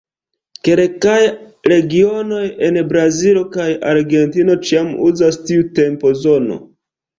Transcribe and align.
Kelkaj 0.67 1.17
regionoj 1.73 2.39
en 2.69 2.81
Brazilo 2.95 3.45
kaj 3.59 3.69
Argentino 3.93 4.59
ĉiam 4.71 4.91
uzas 5.11 5.41
tiu 5.47 5.71
tempozono. 5.83 6.61